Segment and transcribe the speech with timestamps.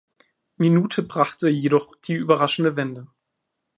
[0.57, 3.05] Minute brachte jedoch die überraschende Wende.